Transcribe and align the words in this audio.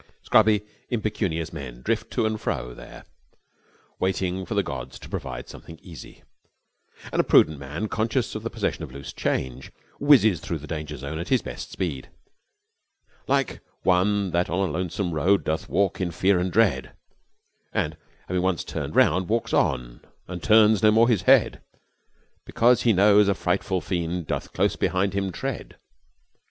Scrubby, 0.23 0.63
impecunious 0.89 1.53
men 1.53 1.83
drift 1.83 2.09
to 2.13 2.25
and 2.25 2.41
fro 2.41 2.73
there, 2.73 3.05
waiting 3.99 4.47
for 4.47 4.55
the 4.55 4.63
gods 4.63 4.97
to 4.97 5.07
provide 5.07 5.47
something 5.47 5.77
easy; 5.83 6.23
and 7.13 7.19
the 7.19 7.23
prudent 7.23 7.59
man, 7.59 7.87
conscious 7.87 8.33
of 8.33 8.41
the 8.41 8.49
possession 8.49 8.83
of 8.83 8.91
loose 8.91 9.13
change, 9.13 9.71
whizzes 9.99 10.39
through 10.39 10.57
the 10.57 10.65
danger 10.65 10.97
zone 10.97 11.19
at 11.19 11.29
his 11.29 11.43
best 11.43 11.69
speed, 11.71 12.09
'like 13.27 13.59
one 13.83 14.31
that 14.31 14.49
on 14.49 14.67
a 14.67 14.71
lonesome 14.71 15.11
road 15.11 15.43
doth 15.43 15.69
walk 15.69 16.01
in 16.01 16.09
fear 16.09 16.39
and 16.39 16.51
dread, 16.51 16.93
and 17.71 17.95
having 18.27 18.41
once 18.41 18.63
turned 18.63 18.95
round 18.95 19.29
walks 19.29 19.53
on, 19.53 20.01
and 20.27 20.41
turns 20.41 20.81
no 20.81 20.89
more 20.89 21.07
his 21.09 21.21
head, 21.29 21.61
because 22.43 22.81
he 22.81 22.91
knows 22.91 23.27
a 23.27 23.35
frightful 23.35 23.81
fiend 23.81 24.25
doth 24.25 24.51
close 24.51 24.75
behind 24.75 25.13
him 25.13 25.31
tread.' 25.31 25.77